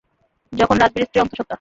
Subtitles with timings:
[0.53, 1.49] যখন রাজবীরের স্ত্রী অন্তঃসত্ত্বা।